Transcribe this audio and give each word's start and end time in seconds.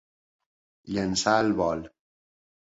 Llançar 0.95 1.37
al 1.43 1.55
vol. 1.63 1.87